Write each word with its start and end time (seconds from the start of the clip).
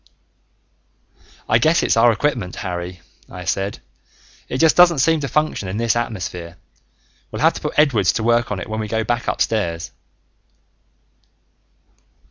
"I 1.47 1.59
guess 1.59 1.83
it's 1.83 1.95
our 1.95 2.11
equipment, 2.11 2.55
Harry," 2.55 3.01
I 3.29 3.45
said. 3.45 3.79
"It 4.49 4.57
just 4.57 4.75
doesn't 4.75 4.97
seem 4.97 5.19
to 5.19 5.27
function 5.27 5.67
in 5.67 5.77
this 5.77 5.95
atmosphere. 5.95 6.57
We'll 7.29 7.43
have 7.43 7.53
to 7.53 7.61
put 7.61 7.77
Edwards 7.77 8.11
to 8.13 8.23
work 8.23 8.51
on 8.51 8.59
it 8.59 8.67
when 8.67 8.79
we 8.79 8.87
go 8.87 9.03
back 9.03 9.27
upstairs." 9.27 9.91